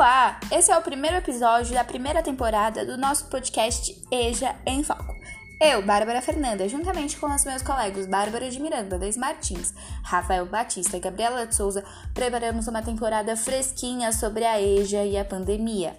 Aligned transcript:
Olá! 0.00 0.40
Esse 0.50 0.72
é 0.72 0.78
o 0.78 0.80
primeiro 0.80 1.18
episódio 1.18 1.74
da 1.74 1.84
primeira 1.84 2.22
temporada 2.22 2.86
do 2.86 2.96
nosso 2.96 3.26
podcast 3.26 3.94
EJA 4.10 4.56
em 4.64 4.82
Foco. 4.82 5.14
Eu, 5.60 5.82
Bárbara 5.82 6.22
Fernanda, 6.22 6.66
juntamente 6.66 7.18
com 7.18 7.26
os 7.26 7.44
meus 7.44 7.60
colegas 7.60 8.06
Bárbara 8.06 8.48
de 8.48 8.58
Miranda, 8.58 8.98
Deis 8.98 9.18
Martins, 9.18 9.74
Rafael 10.02 10.46
Batista 10.46 10.96
e 10.96 11.00
Gabriela 11.00 11.46
de 11.46 11.54
Souza, 11.54 11.84
preparamos 12.14 12.66
uma 12.66 12.80
temporada 12.80 13.36
fresquinha 13.36 14.10
sobre 14.10 14.46
a 14.46 14.58
EJA 14.58 15.04
e 15.04 15.18
a 15.18 15.24
pandemia. 15.24 15.94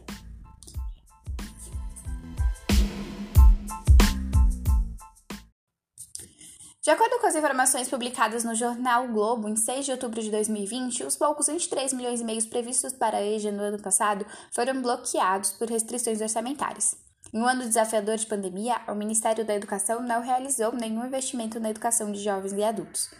De 6.81 6.89
acordo 6.89 7.19
com 7.19 7.27
as 7.27 7.35
informações 7.35 7.87
publicadas 7.87 8.43
no 8.43 8.55
jornal 8.55 9.07
Globo 9.07 9.47
em 9.47 9.55
6 9.55 9.85
de 9.85 9.91
outubro 9.91 10.19
de 10.19 10.31
2020, 10.31 11.03
os 11.03 11.15
poucos 11.15 11.45
23 11.45 11.93
milhões 11.93 12.21
e 12.21 12.23
meio 12.23 12.43
previstos 12.47 12.91
para 12.91 13.17
a 13.17 13.23
EJA 13.23 13.51
no 13.51 13.61
ano 13.61 13.79
passado 13.79 14.25
foram 14.51 14.81
bloqueados 14.81 15.51
por 15.51 15.69
restrições 15.69 16.19
orçamentárias. 16.19 16.95
Em 17.31 17.39
um 17.39 17.45
ano 17.45 17.61
desafiador 17.61 18.17
de 18.17 18.25
pandemia, 18.25 18.81
o 18.87 18.95
Ministério 18.95 19.45
da 19.45 19.53
Educação 19.53 20.01
não 20.01 20.23
realizou 20.23 20.71
nenhum 20.71 21.05
investimento 21.05 21.59
na 21.59 21.69
educação 21.69 22.11
de 22.11 22.17
jovens 22.19 22.53
e 22.53 22.63
adultos. 22.63 23.11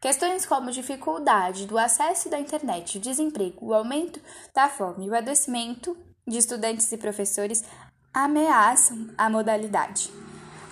Questões 0.00 0.46
como 0.46 0.70
dificuldade 0.70 1.66
do 1.66 1.76
acesso 1.76 2.28
da 2.28 2.38
internet, 2.38 2.98
o 2.98 3.00
desemprego, 3.00 3.66
o 3.66 3.74
aumento 3.74 4.20
da 4.54 4.68
fome 4.68 5.06
e 5.06 5.10
o 5.10 5.16
adoecimento 5.16 5.96
de 6.24 6.38
estudantes 6.38 6.92
e 6.92 6.96
professores 6.96 7.64
ameaçam 8.14 9.08
a 9.18 9.28
modalidade. 9.28 10.27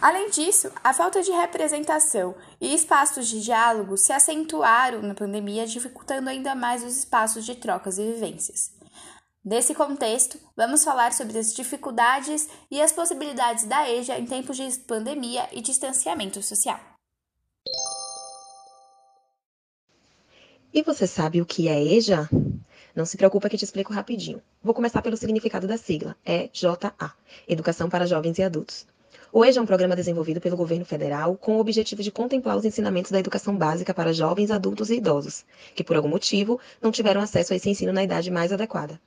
Além 0.07 0.31
disso, 0.31 0.71
a 0.85 0.95
falta 0.95 1.21
de 1.21 1.33
representação 1.33 2.37
e 2.61 2.73
espaços 2.73 3.27
de 3.27 3.43
diálogo 3.43 3.97
se 3.97 4.13
acentuaram 4.13 5.03
na 5.03 5.15
pandemia, 5.15 5.67
dificultando 5.67 6.31
ainda 6.31 6.55
mais 6.55 6.85
os 6.85 6.97
espaços 6.97 7.45
de 7.45 7.57
trocas 7.57 7.99
e 7.99 8.13
vivências. 8.13 8.71
Nesse 9.45 9.75
contexto, 9.75 10.39
vamos 10.57 10.85
falar 10.85 11.13
sobre 11.13 11.37
as 11.37 11.53
dificuldades 11.53 12.49
e 12.71 12.81
as 12.81 12.93
possibilidades 12.93 13.65
da 13.65 13.91
EJA 13.91 14.17
em 14.17 14.27
tempos 14.27 14.57
de 14.57 14.71
pandemia 14.79 15.49
e 15.51 15.61
distanciamento 15.61 16.41
social. 16.41 16.79
E 20.73 20.85
você 20.85 21.09
sabe 21.09 21.43
o 21.43 21.47
que 21.47 21.67
é 21.67 21.83
EJA? 21.83 22.31
Não 22.95 23.05
se 23.05 23.17
preocupa 23.17 23.49
que 23.49 23.59
te 23.59 23.65
explico 23.65 23.93
rapidinho. 23.93 24.41
Vou 24.63 24.73
começar 24.73 25.03
pelo 25.03 25.17
significado 25.17 25.67
da 25.67 25.77
sigla, 25.77 26.17
EJA, 26.25 26.79
Educação 27.49 27.91
para 27.91 28.07
Jovens 28.07 28.39
e 28.39 28.45
Adultos. 28.45 28.87
EJA 29.45 29.61
é 29.61 29.63
um 29.63 29.67
programa 29.67 29.95
desenvolvido 29.95 30.41
pelo 30.41 30.57
governo 30.57 30.85
federal 30.85 31.37
com 31.37 31.57
o 31.57 31.61
objetivo 31.61 32.03
de 32.03 32.11
contemplar 32.11 32.57
os 32.57 32.65
ensinamentos 32.65 33.11
da 33.11 33.19
educação 33.19 33.55
básica 33.55 33.93
para 33.93 34.13
jovens, 34.13 34.51
adultos 34.51 34.89
e 34.89 34.95
idosos, 34.95 35.45
que 35.75 35.85
por 35.85 35.95
algum 35.95 36.09
motivo 36.09 36.59
não 36.81 36.91
tiveram 36.91 37.21
acesso 37.21 37.53
a 37.53 37.57
esse 37.57 37.69
ensino 37.69 37.93
na 37.93 38.03
idade 38.03 38.31
mais 38.31 38.51
adequada. 38.51 38.99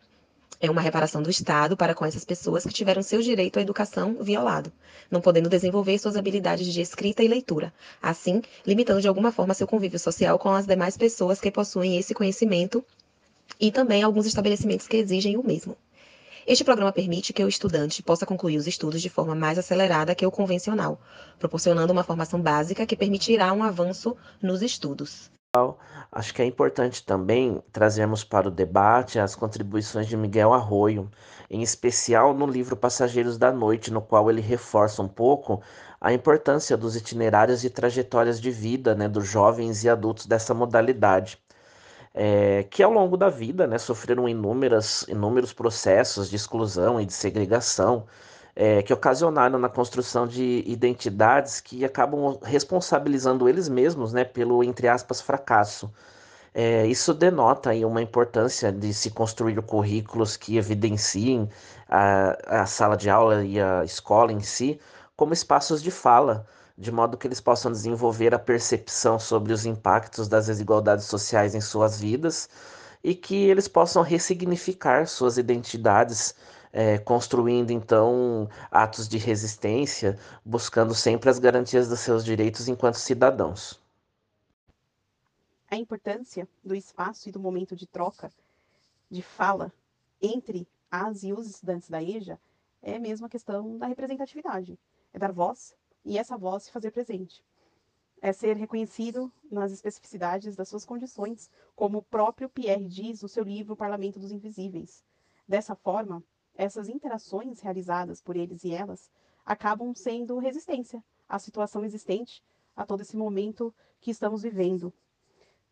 É 0.61 0.69
uma 0.69 0.81
reparação 0.81 1.23
do 1.23 1.29
Estado 1.29 1.75
para 1.75 1.95
com 1.95 2.05
essas 2.05 2.25
pessoas 2.25 2.63
que 2.63 2.73
tiveram 2.73 3.01
seu 3.01 3.21
direito 3.21 3.57
à 3.57 3.61
educação 3.61 4.17
violado, 4.21 4.71
não 5.09 5.19
podendo 5.19 5.49
desenvolver 5.49 5.97
suas 5.97 6.15
habilidades 6.15 6.67
de 6.71 6.81
escrita 6.81 7.23
e 7.23 7.27
leitura, 7.27 7.73
assim, 8.01 8.41
limitando 8.67 9.01
de 9.01 9.07
alguma 9.07 9.31
forma 9.31 9.53
seu 9.53 9.65
convívio 9.65 9.97
social 9.97 10.37
com 10.37 10.49
as 10.49 10.67
demais 10.67 10.95
pessoas 10.95 11.39
que 11.39 11.49
possuem 11.49 11.97
esse 11.97 12.13
conhecimento 12.13 12.85
e 13.59 13.71
também 13.71 14.03
alguns 14.03 14.25
estabelecimentos 14.25 14.87
que 14.87 14.97
exigem 14.97 15.37
o 15.37 15.43
mesmo. 15.43 15.75
Este 16.47 16.63
programa 16.63 16.91
permite 16.91 17.33
que 17.33 17.43
o 17.43 17.47
estudante 17.47 18.01
possa 18.01 18.25
concluir 18.25 18.57
os 18.57 18.67
estudos 18.67 19.01
de 19.01 19.09
forma 19.09 19.35
mais 19.35 19.57
acelerada 19.57 20.15
que 20.15 20.25
o 20.25 20.31
convencional, 20.31 20.99
proporcionando 21.37 21.91
uma 21.91 22.03
formação 22.03 22.41
básica 22.41 22.85
que 22.85 22.95
permitirá 22.95 23.51
um 23.53 23.63
avanço 23.63 24.15
nos 24.41 24.61
estudos. 24.61 25.31
Acho 26.11 26.33
que 26.33 26.41
é 26.41 26.45
importante 26.45 27.03
também 27.03 27.61
trazermos 27.71 28.23
para 28.23 28.47
o 28.47 28.51
debate 28.51 29.19
as 29.19 29.35
contribuições 29.35 30.07
de 30.07 30.15
Miguel 30.15 30.53
Arroio, 30.53 31.09
em 31.49 31.61
especial 31.61 32.33
no 32.33 32.45
livro 32.45 32.77
Passageiros 32.77 33.37
da 33.37 33.51
Noite, 33.51 33.91
no 33.91 34.01
qual 34.01 34.29
ele 34.29 34.41
reforça 34.41 35.01
um 35.01 35.07
pouco 35.07 35.61
a 35.99 36.13
importância 36.13 36.77
dos 36.77 36.95
itinerários 36.95 37.63
e 37.63 37.69
trajetórias 37.69 38.39
de 38.39 38.51
vida 38.51 38.95
né, 38.95 39.07
dos 39.07 39.27
jovens 39.27 39.83
e 39.83 39.89
adultos 39.89 40.25
dessa 40.25 40.53
modalidade 40.53 41.39
é, 42.13 42.63
que 42.63 42.83
ao 42.83 42.91
longo 42.91 43.15
da 43.17 43.29
vida 43.29 43.67
né, 43.67 43.77
sofreram 43.77 44.27
inúmeras, 44.27 45.05
inúmeros 45.07 45.53
processos 45.53 46.29
de 46.29 46.35
exclusão 46.35 46.99
e 46.99 47.05
de 47.05 47.13
segregação, 47.13 48.05
é, 48.55 48.81
que 48.83 48.93
ocasionaram 48.93 49.57
na 49.57 49.69
construção 49.69 50.27
de 50.27 50.63
identidades 50.67 51.61
que 51.61 51.85
acabam 51.85 52.37
responsabilizando 52.43 53.47
eles 53.47 53.69
mesmos 53.69 54.11
né, 54.11 54.23
pelo, 54.23 54.63
entre 54.63 54.87
aspas, 54.87 55.21
fracasso. 55.21 55.91
É, 56.53 56.85
isso 56.87 57.13
denota 57.13 57.69
aí 57.69 57.85
uma 57.85 58.01
importância 58.01 58.71
de 58.71 58.93
se 58.93 59.11
construir 59.11 59.61
currículos 59.61 60.35
que 60.35 60.57
evidenciem 60.57 61.49
a, 61.87 62.61
a 62.61 62.65
sala 62.65 62.97
de 62.97 63.09
aula 63.09 63.45
e 63.45 63.59
a 63.61 63.83
escola 63.83 64.33
em 64.33 64.41
si 64.41 64.79
como 65.15 65.33
espaços 65.33 65.83
de 65.83 65.91
fala, 65.91 66.45
de 66.79 66.93
modo 66.93 67.17
que 67.17 67.27
eles 67.27 67.41
possam 67.41 67.69
desenvolver 67.69 68.33
a 68.33 68.39
percepção 68.39 69.19
sobre 69.19 69.51
os 69.51 69.65
impactos 69.65 70.29
das 70.29 70.47
desigualdades 70.47 71.05
sociais 71.05 71.53
em 71.53 71.59
suas 71.59 71.99
vidas 71.99 72.49
e 73.03 73.13
que 73.13 73.35
eles 73.35 73.67
possam 73.67 74.01
ressignificar 74.01 75.05
suas 75.05 75.37
identidades, 75.37 76.33
é, 76.71 76.97
construindo 76.97 77.71
então 77.71 78.47
atos 78.71 79.09
de 79.09 79.17
resistência, 79.17 80.17
buscando 80.45 80.95
sempre 80.95 81.29
as 81.29 81.37
garantias 81.37 81.89
dos 81.89 81.99
seus 81.99 82.23
direitos 82.23 82.69
enquanto 82.69 82.95
cidadãos. 82.95 83.77
A 85.69 85.75
importância 85.75 86.47
do 86.63 86.73
espaço 86.73 87.27
e 87.27 87.31
do 87.31 87.41
momento 87.41 87.75
de 87.75 87.85
troca, 87.85 88.31
de 89.11 89.21
fala 89.21 89.69
entre 90.21 90.65
as 90.89 91.23
e 91.23 91.33
os 91.33 91.45
estudantes 91.45 91.89
da 91.89 92.01
EJA 92.01 92.39
é 92.81 92.97
mesmo 92.97 93.25
a 93.25 93.29
questão 93.29 93.77
da 93.77 93.85
representatividade. 93.85 94.79
É 95.13 95.19
dar 95.19 95.33
voz 95.33 95.75
e 96.09 96.17
essa 96.17 96.35
voz 96.35 96.63
se 96.63 96.71
fazer 96.71 96.89
presente. 96.89 97.45
É 98.19 98.33
ser 98.33 98.57
reconhecido 98.57 99.31
nas 99.49 99.71
especificidades 99.71 100.55
das 100.55 100.67
suas 100.67 100.83
condições, 100.83 101.51
como 101.75 101.99
o 101.99 102.01
próprio 102.01 102.49
Pierre 102.49 102.87
diz 102.87 103.21
no 103.21 103.29
seu 103.29 103.43
livro 103.43 103.75
Parlamento 103.75 104.19
dos 104.19 104.31
Invisíveis. 104.31 105.05
Dessa 105.47 105.75
forma, 105.75 106.23
essas 106.55 106.89
interações 106.89 107.59
realizadas 107.59 108.23
por 108.23 108.35
eles 108.35 108.63
e 108.63 108.73
elas 108.73 109.11
acabam 109.45 109.93
sendo 109.93 110.39
resistência 110.39 111.03
à 111.27 111.37
situação 111.37 111.85
existente, 111.85 112.43
a 112.75 112.87
todo 112.87 113.01
esse 113.01 113.15
momento 113.15 113.71
que 114.01 114.09
estamos 114.09 114.41
vivendo. 114.41 114.91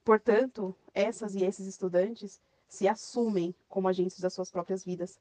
Portanto, 0.05 0.75
essas 0.93 1.33
e 1.33 1.43
esses 1.43 1.65
estudantes 1.65 2.39
se 2.67 2.87
assumem 2.87 3.55
como 3.67 3.87
agentes 3.87 4.19
das 4.19 4.35
suas 4.35 4.51
próprias 4.51 4.85
vidas, 4.85 5.19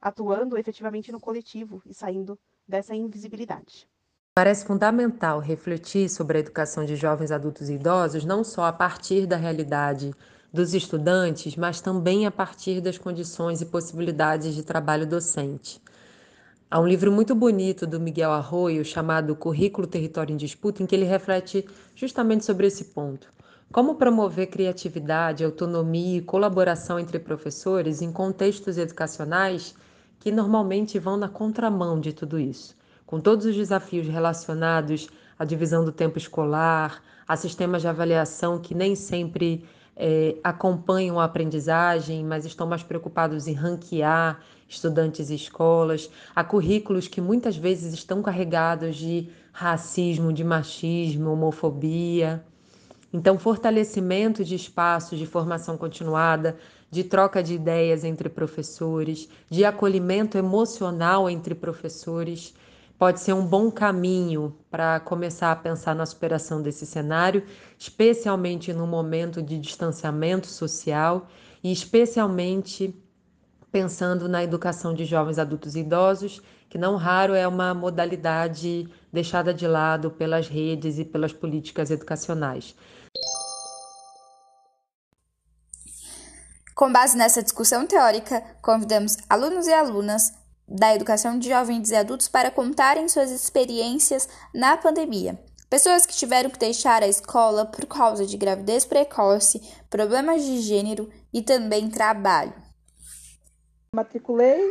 atuando 0.00 0.58
efetivamente 0.58 1.12
no 1.12 1.20
coletivo 1.20 1.80
e 1.86 1.94
saindo 1.94 2.36
dessa 2.66 2.92
invisibilidade. 2.92 3.88
Parece 4.38 4.64
fundamental 4.64 5.40
refletir 5.40 6.08
sobre 6.08 6.36
a 6.36 6.40
educação 6.40 6.84
de 6.84 6.94
jovens, 6.94 7.32
adultos 7.32 7.68
e 7.68 7.72
idosos, 7.72 8.24
não 8.24 8.44
só 8.44 8.66
a 8.66 8.72
partir 8.72 9.26
da 9.26 9.36
realidade 9.36 10.14
dos 10.52 10.74
estudantes, 10.74 11.56
mas 11.56 11.80
também 11.80 12.24
a 12.24 12.30
partir 12.30 12.80
das 12.80 12.96
condições 12.96 13.60
e 13.60 13.66
possibilidades 13.66 14.54
de 14.54 14.62
trabalho 14.62 15.08
docente. 15.08 15.82
Há 16.70 16.78
um 16.78 16.86
livro 16.86 17.10
muito 17.10 17.34
bonito 17.34 17.84
do 17.84 17.98
Miguel 17.98 18.30
Arroio 18.30 18.84
chamado 18.84 19.34
Currículo 19.34 19.88
Território 19.88 20.32
em 20.32 20.36
Disputa, 20.36 20.84
em 20.84 20.86
que 20.86 20.94
ele 20.94 21.04
reflete 21.04 21.66
justamente 21.96 22.44
sobre 22.44 22.68
esse 22.68 22.84
ponto. 22.84 23.32
Como 23.72 23.96
promover 23.96 24.46
criatividade, 24.46 25.44
autonomia 25.44 26.18
e 26.18 26.22
colaboração 26.22 26.96
entre 26.96 27.18
professores 27.18 28.00
em 28.00 28.12
contextos 28.12 28.78
educacionais 28.78 29.74
que 30.20 30.30
normalmente 30.30 30.96
vão 30.96 31.16
na 31.16 31.28
contramão 31.28 31.98
de 31.98 32.12
tudo 32.12 32.38
isso 32.38 32.77
com 33.08 33.18
todos 33.18 33.46
os 33.46 33.56
desafios 33.56 34.06
relacionados 34.06 35.08
à 35.38 35.42
divisão 35.42 35.82
do 35.82 35.90
tempo 35.90 36.18
escolar, 36.18 37.02
a 37.26 37.36
sistemas 37.38 37.80
de 37.80 37.88
avaliação 37.88 38.58
que 38.58 38.74
nem 38.74 38.94
sempre 38.94 39.64
é, 39.96 40.36
acompanham 40.44 41.18
a 41.18 41.24
aprendizagem, 41.24 42.22
mas 42.22 42.44
estão 42.44 42.66
mais 42.66 42.82
preocupados 42.82 43.48
em 43.48 43.54
ranquear 43.54 44.38
estudantes 44.68 45.30
e 45.30 45.34
escolas, 45.34 46.10
a 46.36 46.44
currículos 46.44 47.08
que 47.08 47.18
muitas 47.18 47.56
vezes 47.56 47.94
estão 47.94 48.20
carregados 48.20 48.96
de 48.96 49.30
racismo, 49.52 50.30
de 50.30 50.44
machismo, 50.44 51.32
homofobia. 51.32 52.44
Então, 53.10 53.38
fortalecimento 53.38 54.44
de 54.44 54.54
espaços 54.54 55.18
de 55.18 55.24
formação 55.24 55.78
continuada, 55.78 56.58
de 56.90 57.04
troca 57.04 57.42
de 57.42 57.54
ideias 57.54 58.04
entre 58.04 58.28
professores, 58.28 59.30
de 59.48 59.64
acolhimento 59.64 60.36
emocional 60.36 61.30
entre 61.30 61.54
professores 61.54 62.52
pode 62.98 63.20
ser 63.20 63.32
um 63.32 63.46
bom 63.46 63.70
caminho 63.70 64.58
para 64.68 64.98
começar 64.98 65.52
a 65.52 65.56
pensar 65.56 65.94
na 65.94 66.04
superação 66.04 66.60
desse 66.60 66.84
cenário, 66.84 67.44
especialmente 67.78 68.72
no 68.72 68.86
momento 68.86 69.40
de 69.40 69.58
distanciamento 69.58 70.48
social 70.48 71.28
e 71.62 71.72
especialmente 71.72 72.92
pensando 73.70 74.28
na 74.28 74.42
educação 74.42 74.92
de 74.92 75.04
jovens 75.04 75.38
adultos 75.38 75.76
e 75.76 75.80
idosos, 75.80 76.42
que 76.68 76.76
não 76.76 76.96
raro 76.96 77.34
é 77.34 77.46
uma 77.46 77.72
modalidade 77.72 78.88
deixada 79.12 79.54
de 79.54 79.66
lado 79.66 80.10
pelas 80.10 80.48
redes 80.48 80.98
e 80.98 81.04
pelas 81.04 81.32
políticas 81.32 81.90
educacionais. 81.90 82.74
Com 86.74 86.92
base 86.92 87.16
nessa 87.16 87.42
discussão 87.42 87.86
teórica, 87.86 88.40
convidamos 88.62 89.16
alunos 89.28 89.66
e 89.66 89.72
alunas 89.72 90.32
da 90.68 90.94
educação 90.94 91.38
de 91.38 91.48
jovens 91.48 91.90
e 91.90 91.96
adultos 91.96 92.28
para 92.28 92.50
contarem 92.50 93.08
suas 93.08 93.30
experiências 93.30 94.28
na 94.54 94.76
pandemia. 94.76 95.38
Pessoas 95.70 96.06
que 96.06 96.14
tiveram 96.14 96.50
que 96.50 96.58
deixar 96.58 97.02
a 97.02 97.08
escola 97.08 97.66
por 97.66 97.84
causa 97.86 98.26
de 98.26 98.36
gravidez 98.36 98.86
precoce, 98.86 99.60
problemas 99.90 100.44
de 100.44 100.60
gênero 100.60 101.10
e 101.32 101.42
também 101.42 101.90
trabalho. 101.90 102.54
Matriculei, 103.94 104.70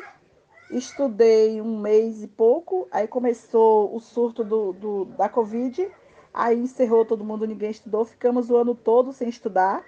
estudei 0.72 1.62
um 1.62 1.80
mês 1.80 2.24
e 2.24 2.28
pouco, 2.28 2.88
aí 2.92 3.08
começou 3.08 3.96
o 3.96 4.00
surto 4.00 4.44
do, 4.44 4.74
do, 4.74 5.06
da 5.06 5.30
Covid, 5.30 5.88
aí 6.34 6.58
encerrou 6.58 7.06
todo 7.06 7.24
mundo, 7.24 7.46
ninguém 7.46 7.72
estudou, 7.72 8.04
ficamos 8.06 8.50
o 8.50 8.58
ano 8.58 8.74
todo 8.74 9.14
sem 9.14 9.30
estudar. 9.30 9.84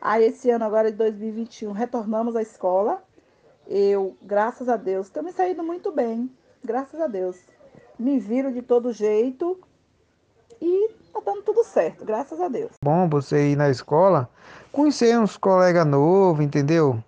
Aí 0.00 0.24
esse 0.24 0.50
ano 0.50 0.64
agora 0.64 0.90
de 0.90 0.96
2021 0.96 1.72
retornamos 1.72 2.36
à 2.36 2.42
escola. 2.42 3.02
Eu, 3.68 4.16
graças 4.22 4.68
a 4.68 4.76
Deus, 4.76 5.06
estou 5.06 5.22
me 5.22 5.32
saindo 5.32 5.62
muito 5.62 5.90
bem, 5.90 6.30
graças 6.64 7.00
a 7.00 7.06
Deus. 7.06 7.36
Me 7.98 8.18
viro 8.18 8.52
de 8.52 8.62
todo 8.62 8.92
jeito 8.92 9.58
e 10.60 10.90
tá 11.12 11.20
dando 11.24 11.42
tudo 11.42 11.64
certo, 11.64 12.04
graças 12.04 12.40
a 12.40 12.48
Deus. 12.48 12.72
Bom 12.82 13.08
você 13.08 13.52
ir 13.52 13.56
na 13.56 13.68
escola, 13.68 14.28
conhecer 14.70 15.18
uns 15.18 15.36
colegas 15.36 15.86
novos, 15.86 16.44
entendeu? 16.44 17.02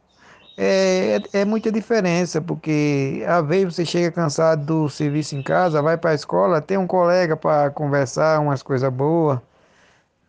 É, 0.57 1.21
é, 1.33 1.41
é, 1.41 1.45
muita 1.45 1.71
diferença, 1.71 2.41
porque 2.41 3.25
às 3.29 3.47
vezes 3.47 3.77
você 3.77 3.85
chega 3.87 4.11
cansado 4.11 4.67
do 4.67 4.89
serviço 4.89 5.37
em 5.37 5.43
casa, 5.43 5.81
vai 5.81 5.97
para 5.97 6.11
a 6.11 6.15
escola, 6.15 6.61
tem 6.61 6.77
um 6.77 6.87
colega 6.87 7.37
para 7.37 7.71
conversar 7.71 8.41
umas 8.41 8.61
coisas 8.61 8.93
boas, 8.93 9.39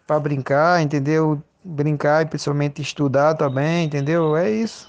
para 0.05 0.19
brincar, 0.19 0.81
entendeu? 0.83 1.41
Brincar 1.63 2.21
e 2.21 2.25
principalmente 2.27 2.79
estudar 2.81 3.33
também, 3.33 3.85
entendeu? 3.85 4.37
É 4.37 4.51
isso. 4.51 4.88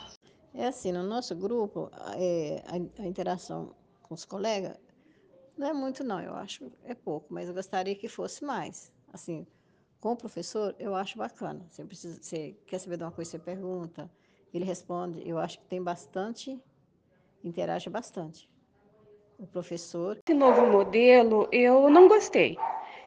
É 0.60 0.66
assim, 0.66 0.92
no 0.92 1.02
nosso 1.02 1.34
grupo, 1.34 1.90
é, 2.18 2.62
a, 2.66 3.02
a 3.02 3.06
interação 3.06 3.74
com 4.02 4.12
os 4.12 4.26
colegas 4.26 4.76
não 5.56 5.68
é 5.68 5.72
muito, 5.72 6.04
não, 6.04 6.20
eu 6.20 6.34
acho 6.34 6.70
é 6.84 6.94
pouco, 6.94 7.28
mas 7.30 7.48
eu 7.48 7.54
gostaria 7.54 7.94
que 7.94 8.08
fosse 8.08 8.44
mais. 8.44 8.92
Assim, 9.10 9.46
com 9.98 10.12
o 10.12 10.16
professor, 10.16 10.76
eu 10.78 10.94
acho 10.94 11.16
bacana. 11.16 11.66
Você, 11.70 11.82
precisa, 11.82 12.22
você 12.22 12.54
quer 12.66 12.78
saber 12.78 12.98
de 12.98 13.04
uma 13.04 13.10
coisa, 13.10 13.30
você 13.30 13.38
pergunta, 13.38 14.10
ele 14.52 14.66
responde. 14.66 15.26
Eu 15.26 15.38
acho 15.38 15.58
que 15.60 15.64
tem 15.64 15.82
bastante, 15.82 16.60
interage 17.42 17.88
bastante. 17.88 18.46
O 19.38 19.46
professor. 19.46 20.18
Esse 20.26 20.36
novo 20.36 20.66
modelo, 20.66 21.48
eu 21.50 21.88
não 21.88 22.06
gostei. 22.06 22.58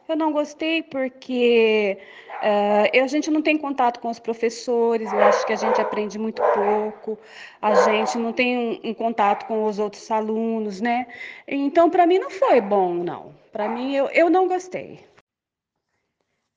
Eu 0.07 0.17
não 0.17 0.31
gostei 0.31 0.83
porque 0.83 1.97
uh, 2.41 3.03
a 3.03 3.07
gente 3.07 3.31
não 3.31 3.41
tem 3.41 3.57
contato 3.57 3.99
com 3.99 4.09
os 4.09 4.19
professores, 4.19 5.11
eu 5.11 5.19
acho 5.19 5.45
que 5.45 5.53
a 5.53 5.55
gente 5.55 5.79
aprende 5.79 6.19
muito 6.19 6.41
pouco, 6.41 7.17
a 7.61 7.73
gente 7.75 8.17
não 8.17 8.33
tem 8.33 8.57
um, 8.57 8.89
um 8.89 8.93
contato 8.93 9.45
com 9.47 9.65
os 9.65 9.79
outros 9.79 10.09
alunos, 10.11 10.81
né? 10.81 11.07
Então, 11.47 11.89
para 11.89 12.05
mim, 12.05 12.19
não 12.19 12.29
foi 12.29 12.59
bom, 12.59 12.93
não. 12.95 13.33
Para 13.51 13.69
mim, 13.69 13.95
eu, 13.95 14.07
eu 14.07 14.29
não 14.29 14.47
gostei. 14.47 14.99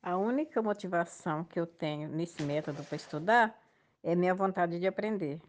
A 0.02 0.16
única 0.16 0.60
motivação 0.62 1.44
que 1.44 1.58
eu 1.58 1.66
tenho 1.66 2.08
nesse 2.08 2.42
método 2.42 2.82
para 2.84 2.96
estudar 2.96 3.58
é 4.02 4.14
minha 4.14 4.34
vontade 4.34 4.78
de 4.78 4.87
aprender. 4.87 5.40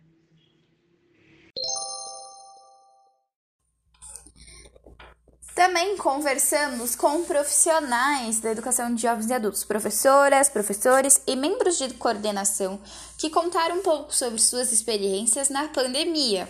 Conversamos 6.07 6.95
com 6.95 7.25
profissionais 7.25 8.39
da 8.39 8.49
educação 8.49 8.95
de 8.95 9.01
jovens 9.01 9.29
e 9.29 9.33
adultos, 9.33 9.65
professoras, 9.65 10.47
professores 10.47 11.21
e 11.27 11.35
membros 11.35 11.77
de 11.77 11.93
coordenação 11.95 12.79
que 13.17 13.29
contaram 13.29 13.79
um 13.79 13.83
pouco 13.83 14.15
sobre 14.15 14.39
suas 14.39 14.71
experiências 14.71 15.49
na 15.49 15.67
pandemia. 15.67 16.47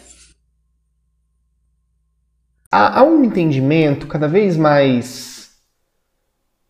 Há, 2.71 3.01
um 3.04 3.24
entendimento 3.24 4.06
cada 4.06 4.27
vez 4.27 4.56
mais 4.56 5.50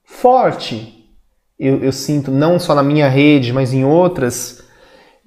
forte, 0.05 1.13
eu, 1.59 1.83
eu 1.83 1.91
sinto, 1.91 2.31
não 2.31 2.57
só 2.57 2.73
na 2.73 2.83
minha 2.83 3.09
rede, 3.09 3.51
mas 3.51 3.73
em 3.73 3.83
outras, 3.83 4.63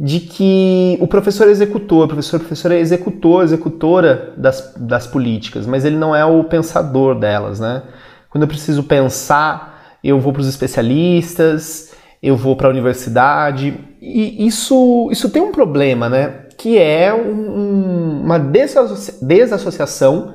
de 0.03 0.19
que 0.19 0.97
o 0.99 1.07
professor 1.07 1.47
executor, 1.47 2.07
o 2.07 2.09
professor, 2.09 2.41
professor 2.41 2.73
é 2.73 2.81
executor, 2.81 3.45
executora 3.45 4.33
das, 4.35 4.73
das 4.75 5.07
políticas, 5.07 5.67
mas 5.67 5.85
ele 5.85 5.97
não 5.97 6.17
é 6.17 6.25
o 6.25 6.43
pensador 6.43 7.15
delas, 7.15 7.61
né? 7.61 7.83
Quando 8.31 8.45
eu 8.45 8.49
preciso 8.49 8.83
pensar, 8.85 9.99
eu 10.03 10.19
vou 10.19 10.33
para 10.33 10.41
os 10.41 10.49
especialistas, 10.49 11.93
eu 12.23 12.35
vou 12.35 12.57
para 12.57 12.67
a 12.69 12.71
universidade, 12.71 13.79
e 14.01 14.47
isso, 14.47 15.11
isso 15.13 15.29
tem 15.29 15.43
um 15.43 15.53
problema, 15.53 16.09
né? 16.09 16.47
Que 16.57 16.79
é 16.79 17.13
um, 17.13 18.23
uma 18.25 18.39
desassociação 18.39 20.33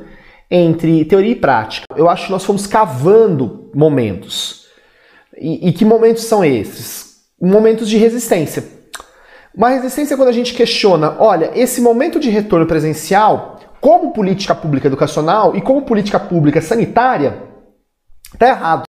entre 0.52 1.06
teoria 1.06 1.32
e 1.32 1.36
prática. 1.36 1.88
Eu 1.98 2.08
acho 2.08 2.28
que 2.28 2.32
nós 2.32 2.46
fomos 2.46 2.68
cavando 2.68 3.72
momentos. 3.74 4.68
E, 5.36 5.70
e 5.70 5.74
que 5.74 5.84
momentos 5.84 6.26
são 6.26 6.46
esses? 6.46 7.16
Momentos 7.42 7.90
de 7.90 7.98
resistência 7.98 8.75
uma 9.56 9.70
resistência 9.70 10.16
é 10.16 10.18
quando 10.18 10.30
a 10.30 10.34
gente 10.34 10.54
questiona, 10.54 11.16
olha, 11.20 11.52
esse 11.56 11.80
momento 11.80 12.20
de 12.20 12.30
retorno 12.30 12.66
presencial, 12.66 13.60
como 13.80 14.12
política 14.12 14.54
pública 14.54 14.88
educacional 14.88 15.56
e 15.56 15.62
como 15.62 15.84
política 15.84 16.20
pública 16.20 16.62
sanitária, 16.62 17.42
está 18.34 18.50
errado. 18.50 18.84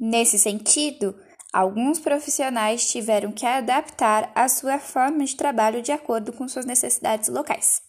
Nesse 0.00 0.36
sentido, 0.36 1.14
alguns 1.52 2.00
profissionais 2.00 2.90
tiveram 2.90 3.30
que 3.30 3.46
adaptar 3.46 4.32
a 4.34 4.48
sua 4.48 4.80
forma 4.80 5.24
de 5.24 5.36
trabalho 5.36 5.80
de 5.80 5.92
acordo 5.92 6.32
com 6.32 6.48
suas 6.48 6.66
necessidades 6.66 7.28
locais. 7.28 7.82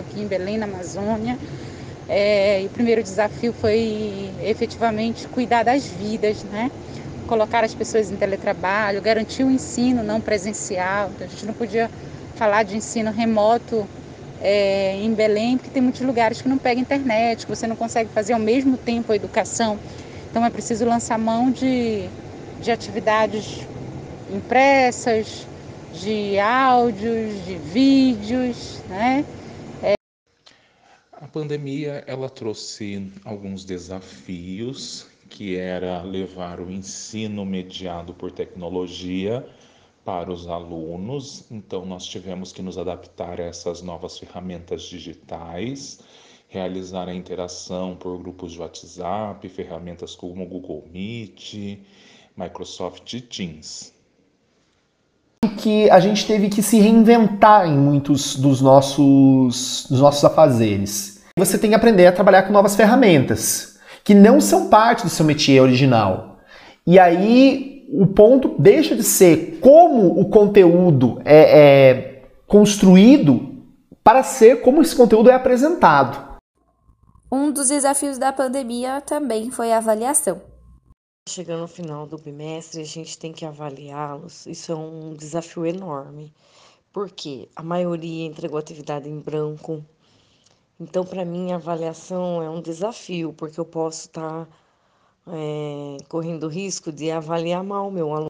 Aqui 0.00 0.20
em 0.20 0.26
Belém, 0.26 0.56
na 0.56 0.64
Amazônia, 0.64 1.38
é, 2.08 2.62
o 2.64 2.70
primeiro 2.70 3.02
desafio 3.02 3.52
foi 3.52 4.30
efetivamente 4.42 5.28
cuidar 5.28 5.64
das 5.64 5.86
vidas, 5.86 6.44
né? 6.44 6.70
Colocar 7.34 7.64
as 7.64 7.74
pessoas 7.74 8.12
em 8.12 8.16
teletrabalho, 8.16 9.02
garantir 9.02 9.42
o 9.42 9.50
ensino 9.50 10.04
não 10.04 10.20
presencial. 10.20 11.10
Então, 11.12 11.26
a 11.26 11.30
gente 11.30 11.44
não 11.44 11.52
podia 11.52 11.90
falar 12.36 12.62
de 12.62 12.76
ensino 12.76 13.10
remoto 13.10 13.84
é, 14.40 14.96
em 15.02 15.12
Belém, 15.12 15.58
porque 15.58 15.70
tem 15.70 15.82
muitos 15.82 16.00
lugares 16.02 16.40
que 16.40 16.48
não 16.48 16.58
pega 16.58 16.80
internet, 16.80 17.44
que 17.44 17.50
você 17.50 17.66
não 17.66 17.74
consegue 17.74 18.08
fazer 18.10 18.34
ao 18.34 18.38
mesmo 18.38 18.76
tempo 18.76 19.10
a 19.10 19.16
educação. 19.16 19.76
Então 20.30 20.44
é 20.44 20.50
preciso 20.50 20.84
lançar 20.84 21.18
mão 21.18 21.50
de, 21.50 22.08
de 22.60 22.70
atividades 22.70 23.66
impressas, 24.32 25.44
de 25.92 26.38
áudios, 26.38 27.44
de 27.44 27.56
vídeos, 27.56 28.80
né? 28.88 29.24
É... 29.82 29.94
A 31.12 31.26
pandemia 31.26 32.04
ela 32.06 32.28
trouxe 32.28 33.10
alguns 33.24 33.64
desafios 33.64 35.13
que 35.34 35.56
era 35.56 36.00
levar 36.00 36.60
o 36.60 36.70
ensino 36.70 37.44
mediado 37.44 38.14
por 38.14 38.30
tecnologia 38.30 39.44
para 40.04 40.30
os 40.30 40.46
alunos. 40.46 41.46
Então, 41.50 41.84
nós 41.84 42.06
tivemos 42.06 42.52
que 42.52 42.62
nos 42.62 42.78
adaptar 42.78 43.40
a 43.40 43.44
essas 43.44 43.82
novas 43.82 44.16
ferramentas 44.16 44.82
digitais, 44.82 45.98
realizar 46.48 47.08
a 47.08 47.14
interação 47.14 47.96
por 47.96 48.16
grupos 48.16 48.52
de 48.52 48.60
WhatsApp, 48.60 49.48
ferramentas 49.48 50.14
como 50.14 50.46
Google 50.46 50.84
Meet, 50.92 51.80
Microsoft 52.36 53.20
Teams. 53.22 53.92
Que 55.58 55.90
a 55.90 55.98
gente 55.98 56.28
teve 56.28 56.48
que 56.48 56.62
se 56.62 56.78
reinventar 56.78 57.66
em 57.66 57.76
muitos 57.76 58.36
dos 58.36 58.60
nossos, 58.60 59.88
dos 59.90 60.00
nossos 60.00 60.24
afazeres. 60.24 61.24
Você 61.36 61.58
tem 61.58 61.70
que 61.70 61.76
aprender 61.76 62.06
a 62.06 62.12
trabalhar 62.12 62.44
com 62.44 62.52
novas 62.52 62.76
ferramentas 62.76 63.73
que 64.04 64.14
não 64.14 64.40
são 64.40 64.68
parte 64.68 65.02
do 65.02 65.08
seu 65.08 65.24
métier 65.24 65.62
original. 65.62 66.38
E 66.86 66.98
aí 66.98 67.88
o 67.90 68.06
ponto 68.06 68.54
deixa 68.58 68.94
de 68.94 69.02
ser 69.02 69.58
como 69.60 70.20
o 70.20 70.28
conteúdo 70.28 71.20
é, 71.24 71.60
é 71.60 72.22
construído 72.46 73.54
para 74.02 74.22
ser 74.22 74.60
como 74.60 74.82
esse 74.82 74.94
conteúdo 74.94 75.30
é 75.30 75.34
apresentado. 75.34 76.34
Um 77.32 77.50
dos 77.50 77.68
desafios 77.68 78.18
da 78.18 78.32
pandemia 78.32 79.00
também 79.00 79.50
foi 79.50 79.72
a 79.72 79.78
avaliação. 79.78 80.40
Chegando 81.26 81.62
no 81.62 81.68
final 81.68 82.06
do 82.06 82.18
bimestre, 82.18 82.82
a 82.82 82.84
gente 82.84 83.18
tem 83.18 83.32
que 83.32 83.46
avaliá-los. 83.46 84.46
Isso 84.46 84.70
é 84.70 84.74
um 84.74 85.14
desafio 85.14 85.64
enorme, 85.64 86.32
porque 86.92 87.48
a 87.56 87.62
maioria 87.62 88.26
entregou 88.26 88.58
atividade 88.58 89.08
em 89.08 89.18
branco, 89.18 89.82
então, 90.78 91.04
para 91.04 91.24
mim, 91.24 91.52
a 91.52 91.56
avaliação 91.56 92.42
é 92.42 92.50
um 92.50 92.60
desafio, 92.60 93.32
porque 93.32 93.58
eu 93.60 93.64
posso 93.64 94.06
estar 94.06 94.46
tá, 94.46 94.48
é, 95.28 95.96
correndo 96.08 96.44
o 96.44 96.48
risco 96.48 96.90
de 96.90 97.10
avaliar 97.10 97.62
mal 97.62 97.88
o 97.88 97.92
meu 97.92 98.12
aluno. 98.12 98.28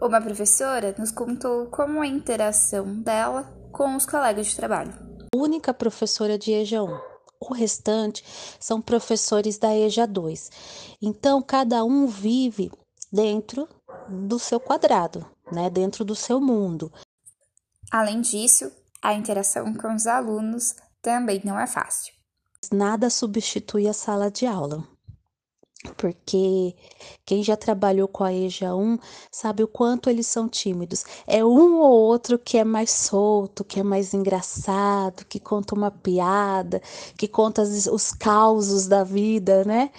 Uma 0.00 0.20
professora 0.20 0.94
nos 0.98 1.10
contou 1.10 1.66
como 1.66 2.02
é 2.02 2.06
a 2.06 2.10
interação 2.10 3.00
dela 3.00 3.42
com 3.72 3.96
os 3.96 4.06
colegas 4.06 4.48
de 4.48 4.56
trabalho. 4.56 4.92
Única 5.34 5.72
professora 5.72 6.38
de 6.38 6.52
EJA 6.52 6.82
1. 6.82 7.00
O 7.40 7.54
restante 7.54 8.22
são 8.58 8.80
professores 8.80 9.58
da 9.58 9.74
EJA 9.74 10.06
2. 10.06 10.50
Então, 11.00 11.40
cada 11.40 11.82
um 11.84 12.06
vive 12.06 12.70
dentro 13.10 13.68
do 14.08 14.38
seu 14.38 14.60
quadrado, 14.60 15.24
né, 15.50 15.70
dentro 15.70 16.04
do 16.04 16.14
seu 16.14 16.40
mundo. 16.40 16.92
Além 17.90 18.20
disso, 18.20 18.70
a 19.02 19.14
interação 19.14 19.72
com 19.74 19.94
os 19.94 20.06
alunos 20.06 20.76
também 21.02 21.40
não 21.44 21.58
é 21.58 21.66
fácil. 21.66 22.12
Nada 22.72 23.08
substitui 23.08 23.88
a 23.88 23.92
sala 23.92 24.30
de 24.30 24.46
aula 24.46 24.86
porque 25.96 26.76
quem 27.24 27.42
já 27.42 27.56
trabalhou 27.56 28.06
com 28.06 28.22
a 28.22 28.32
EJA 28.32 28.74
1 28.74 28.98
sabe 29.30 29.62
o 29.62 29.68
quanto 29.68 30.10
eles 30.10 30.26
são 30.26 30.48
tímidos. 30.48 31.04
É 31.26 31.44
um 31.44 31.78
ou 31.78 31.90
outro 31.90 32.38
que 32.38 32.58
é 32.58 32.64
mais 32.64 32.90
solto, 32.90 33.64
que 33.64 33.80
é 33.80 33.82
mais 33.82 34.12
engraçado, 34.12 35.24
que 35.24 35.40
conta 35.40 35.74
uma 35.74 35.90
piada, 35.90 36.82
que 37.16 37.26
conta 37.26 37.62
os 37.62 38.12
causos 38.12 38.86
da 38.86 39.04
vida, 39.04 39.64
né? 39.64 39.90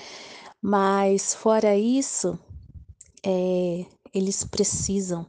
Mas 0.62 1.34
fora 1.34 1.76
isso, 1.76 2.38
é, 3.26 3.86
eles 4.14 4.44
precisam 4.44 5.26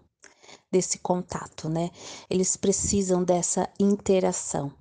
desse 0.70 0.98
contato, 0.98 1.68
né? 1.68 1.90
Eles 2.28 2.56
precisam 2.56 3.24
dessa 3.24 3.68
interação. 3.80 4.72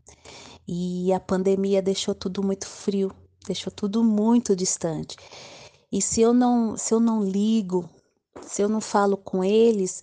E 0.67 1.11
a 1.13 1.19
pandemia 1.19 1.81
deixou 1.81 2.15
tudo 2.15 2.43
muito 2.43 2.67
frio, 2.67 3.11
deixou 3.45 3.71
tudo 3.71 4.03
muito 4.03 4.55
distante. 4.55 5.15
E 5.91 6.01
se 6.01 6.21
eu 6.21 6.33
não, 6.33 6.77
se 6.77 6.93
eu 6.93 6.99
não 6.99 7.23
ligo, 7.23 7.89
se 8.41 8.61
eu 8.61 8.69
não 8.69 8.79
falo 8.79 9.17
com 9.17 9.43
eles, 9.43 10.01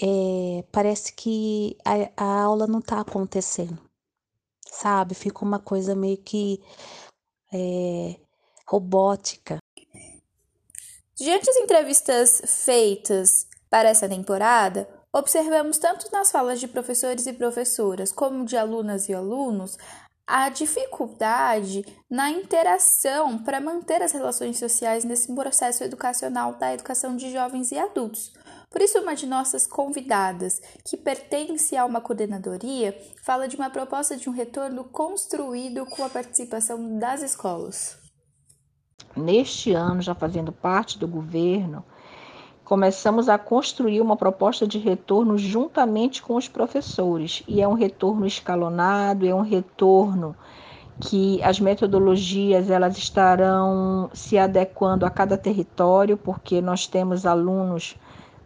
é, 0.00 0.64
parece 0.70 1.12
que 1.12 1.76
a, 1.84 2.24
a 2.24 2.42
aula 2.42 2.66
não 2.66 2.78
está 2.78 3.00
acontecendo, 3.00 3.78
sabe? 4.66 5.14
Fica 5.14 5.44
uma 5.44 5.58
coisa 5.58 5.94
meio 5.94 6.18
que 6.18 6.62
é, 7.52 8.16
robótica. 8.66 9.58
Diante 11.16 11.46
das 11.46 11.56
entrevistas 11.56 12.42
feitas 12.64 13.46
para 13.70 13.88
essa 13.88 14.08
temporada, 14.08 14.88
observamos 15.14 15.78
tanto 15.78 16.10
nas 16.12 16.32
falas 16.32 16.58
de 16.58 16.66
professores 16.66 17.26
e 17.26 17.32
professoras 17.32 18.10
como 18.10 18.44
de 18.44 18.56
alunas 18.56 19.08
e 19.08 19.14
alunos 19.14 19.78
a 20.26 20.48
dificuldade 20.48 21.84
na 22.10 22.30
interação 22.30 23.38
para 23.38 23.60
manter 23.60 24.02
as 24.02 24.10
relações 24.12 24.58
sociais 24.58 25.04
nesse 25.04 25.32
processo 25.34 25.84
educacional 25.84 26.54
da 26.54 26.72
educação 26.72 27.14
de 27.14 27.30
jovens 27.30 27.70
e 27.70 27.78
adultos. 27.78 28.32
Por 28.70 28.80
isso, 28.80 28.98
uma 28.98 29.14
de 29.14 29.26
nossas 29.26 29.66
convidadas, 29.66 30.60
que 30.84 30.96
pertence 30.96 31.76
a 31.76 31.84
uma 31.84 32.00
coordenadoria, 32.00 32.98
fala 33.22 33.46
de 33.46 33.54
uma 33.54 33.70
proposta 33.70 34.16
de 34.16 34.28
um 34.28 34.32
retorno 34.32 34.84
construído 34.84 35.84
com 35.86 36.02
a 36.02 36.08
participação 36.08 36.98
das 36.98 37.22
escolas. 37.22 37.98
Neste 39.14 39.72
ano, 39.72 40.00
já 40.00 40.14
fazendo 40.14 40.50
parte 40.50 40.98
do 40.98 41.06
governo, 41.06 41.84
começamos 42.64 43.28
a 43.28 43.36
construir 43.36 44.00
uma 44.00 44.16
proposta 44.16 44.66
de 44.66 44.78
retorno 44.78 45.36
juntamente 45.36 46.22
com 46.22 46.34
os 46.34 46.48
professores. 46.48 47.42
E 47.46 47.60
é 47.60 47.68
um 47.68 47.74
retorno 47.74 48.26
escalonado, 48.26 49.26
é 49.26 49.34
um 49.34 49.42
retorno 49.42 50.34
que 51.00 51.42
as 51.42 51.60
metodologias 51.60 52.70
elas 52.70 52.96
estarão 52.96 54.08
se 54.14 54.38
adequando 54.38 55.04
a 55.04 55.10
cada 55.10 55.36
território, 55.36 56.16
porque 56.16 56.60
nós 56.60 56.86
temos 56.86 57.26
alunos 57.26 57.96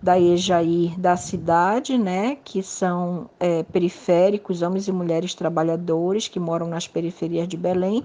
da 0.02 0.18
EJAIR 0.18 0.98
da 0.98 1.16
cidade, 1.16 1.98
né, 1.98 2.36
que 2.44 2.62
são 2.62 3.28
é, 3.38 3.64
periféricos, 3.64 4.62
homens 4.62 4.86
e 4.86 4.92
mulheres 4.92 5.34
trabalhadores 5.34 6.28
que 6.28 6.38
moram 6.38 6.68
nas 6.68 6.86
periferias 6.86 7.48
de 7.48 7.56
Belém, 7.56 8.04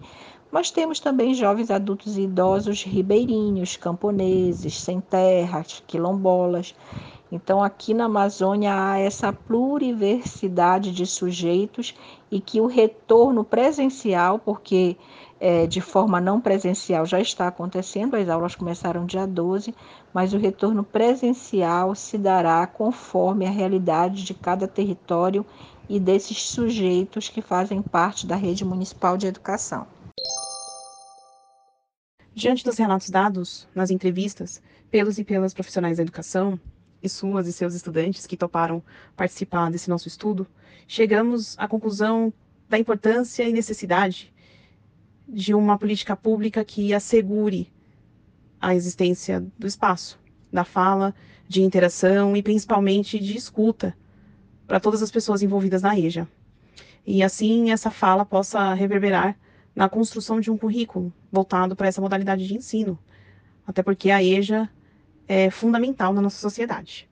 mas 0.54 0.70
temos 0.70 1.00
também 1.00 1.34
jovens 1.34 1.72
adultos 1.72 2.16
e 2.16 2.22
idosos 2.22 2.84
ribeirinhos, 2.84 3.76
camponeses, 3.76 4.80
sem 4.80 5.02
terras, 5.02 5.84
quilombolas. 5.88 6.76
Então, 7.32 7.64
aqui 7.64 7.92
na 7.92 8.06
Amazônia 8.06 8.72
há 8.72 9.00
essa 9.00 9.34
pluriversidade 9.34 10.92
de 10.92 11.08
sujeitos 11.08 11.96
e 12.30 12.40
que 12.40 12.62
o 12.62 12.68
retorno 12.68 13.44
presencial, 13.44 14.38
porque 14.38 14.96
é, 15.40 15.66
de 15.66 15.82
forma 15.82 16.22
não 16.22 16.40
presencial 16.40 17.04
já 17.04 17.20
está 17.20 17.48
acontecendo, 17.48 18.16
as 18.16 18.30
aulas 18.30 18.54
começaram 18.54 19.08
dia 19.08 19.26
12, 19.26 19.74
mas 20.14 20.36
o 20.36 20.38
retorno 20.38 20.84
presencial 20.84 21.96
se 21.96 22.16
dará 22.16 22.68
conforme 22.68 23.48
a 23.48 23.52
realidade 23.52 24.24
de 24.24 24.36
cada 24.36 24.68
território 24.68 25.44
e 25.90 26.00
desses 26.00 26.44
sujeitos 26.44 27.28
que 27.28 27.42
fazem 27.42 27.82
parte 27.82 28.28
da 28.28 28.36
rede 28.36 28.64
municipal 28.64 29.18
de 29.18 29.26
educação. 29.26 29.88
Diante 32.36 32.64
dos 32.64 32.78
relatos 32.78 33.10
dados 33.10 33.68
nas 33.76 33.92
entrevistas 33.92 34.62
pelos 34.90 35.20
e 35.20 35.24
pelas 35.24 35.54
profissionais 35.54 35.98
da 35.98 36.04
educação, 36.04 36.60
e 37.04 37.10
suas 37.10 37.48
e 37.48 37.54
seus 37.54 37.76
estudantes 37.76 38.26
que 38.26 38.38
toparam 38.38 38.82
participar 39.16 39.70
desse 39.70 39.90
nosso 39.90 40.08
estudo, 40.08 40.48
chegamos 40.88 41.60
à 41.60 41.68
conclusão 41.68 42.34
da 42.70 42.80
importância 42.80 43.44
e 43.44 43.52
necessidade 43.52 44.34
de 45.28 45.54
uma 45.54 45.78
política 45.78 46.16
pública 46.16 46.64
que 46.64 46.94
assegure 46.94 47.72
a 48.60 48.74
existência 48.74 49.46
do 49.60 49.68
espaço, 49.68 50.18
da 50.52 50.64
fala, 50.64 51.14
de 51.48 51.62
interação 51.62 52.36
e 52.38 52.42
principalmente 52.42 53.20
de 53.20 53.38
escuta 53.38 53.96
para 54.66 54.80
todas 54.80 55.04
as 55.04 55.12
pessoas 55.12 55.42
envolvidas 55.42 55.82
na 55.82 56.00
EJA. 56.00 56.28
E 57.06 57.22
assim 57.22 57.72
essa 57.72 57.92
fala 57.92 58.26
possa 58.26 58.74
reverberar 58.74 59.38
na 59.76 59.90
construção 59.90 60.40
de 60.40 60.52
um 60.52 60.58
currículo 60.58 61.12
voltado 61.32 61.76
para 61.76 61.88
essa 61.88 62.02
modalidade 62.02 62.48
de 62.48 62.56
ensino, 62.56 62.98
até 63.66 63.82
porque 63.82 64.12
a 64.12 64.24
EJA 64.24 64.70
é 65.28 65.50
fundamental 65.50 66.14
na 66.14 66.22
nossa 66.22 66.40
sociedade. 66.40 67.10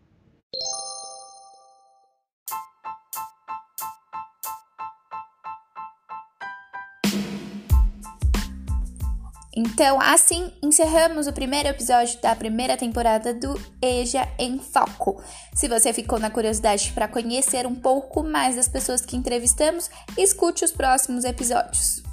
Então, 9.54 10.00
assim 10.00 10.52
encerramos 10.64 11.28
o 11.28 11.34
primeiro 11.34 11.68
episódio 11.68 12.20
da 12.22 12.34
primeira 12.36 12.78
temporada 12.78 13.34
do 13.34 13.60
EJA 13.82 14.28
em 14.40 14.58
Foco. 14.58 15.22
Se 15.54 15.68
você 15.68 15.92
ficou 15.92 16.18
na 16.18 16.30
curiosidade 16.30 16.92
para 16.94 17.08
conhecer 17.08 17.68
um 17.68 17.76
pouco 17.76 18.24
mais 18.24 18.56
das 18.56 18.70
pessoas 18.70 19.02
que 19.02 19.18
entrevistamos, 19.18 19.90
escute 20.18 20.64
os 20.64 20.72
próximos 20.72 21.26
episódios. 21.26 22.11